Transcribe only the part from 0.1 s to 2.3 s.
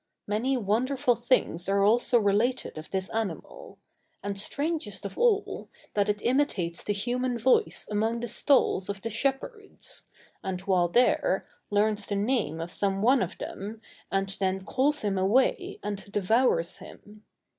Many wonderful things are also